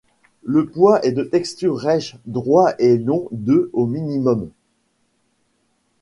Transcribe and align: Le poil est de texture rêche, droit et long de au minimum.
Le 0.41 0.65
poil 0.65 0.99
est 1.05 1.11
de 1.11 1.23
texture 1.23 1.77
rêche, 1.77 2.15
droit 2.25 2.73
et 2.79 2.97
long 2.97 3.27
de 3.31 3.69
au 3.71 3.85
minimum. 3.85 4.49